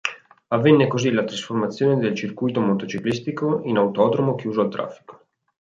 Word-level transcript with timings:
Avvenne 0.49 0.87
così 0.87 1.11
la 1.11 1.23
trasformazione 1.23 1.99
del 1.99 2.15
circuito 2.15 2.59
motociclistico 2.59 3.61
in 3.65 3.77
autodromo 3.77 4.33
chiuso 4.33 4.61
al 4.61 4.69
traffico. 4.69 5.25